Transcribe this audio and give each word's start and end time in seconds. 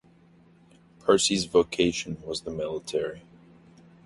Percy's 1.01 1.45
vocation 1.45 2.17
was 2.25 2.41
the 2.41 2.49
military. 2.49 3.21